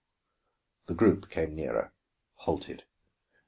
The 0.87 0.95
group 0.95 1.29
came 1.29 1.53
nearer, 1.53 1.93
halted. 2.33 2.85